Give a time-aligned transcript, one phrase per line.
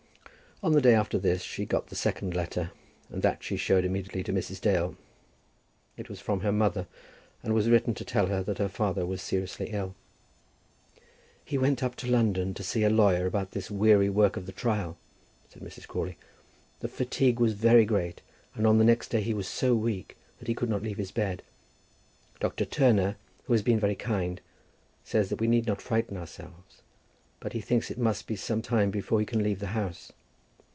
[0.63, 2.69] On the day after this she got the second letter,
[3.09, 4.61] and that she showed immediately to Mrs.
[4.61, 4.95] Dale.
[5.97, 6.85] It was from her mother,
[7.41, 9.95] and was written to tell her that her father was seriously ill.
[11.43, 14.51] "He went up to London to see a lawyer about this weary work of the
[14.51, 14.97] trial,"
[15.49, 15.87] said Mrs.
[15.87, 16.15] Crawley.
[16.81, 18.21] "The fatigue was very great,
[18.53, 21.09] and on the next day he was so weak that he could not leave his
[21.09, 21.41] bed.
[22.39, 22.65] Dr.
[22.65, 23.15] Turner,
[23.45, 24.39] who has been very kind,
[25.03, 26.83] says that we need not frighten ourselves,
[27.39, 30.11] but he thinks it must be some time before he can leave the house.